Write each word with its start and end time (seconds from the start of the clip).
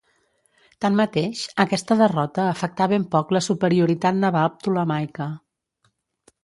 Tanmateix, 0.85 1.41
aquesta 1.63 1.97
derrota 1.99 2.47
afectà 2.55 2.89
ben 2.95 3.07
poc 3.17 3.35
la 3.39 3.43
superioritat 3.51 4.19
naval 4.25 4.53
ptolemaica. 4.57 5.31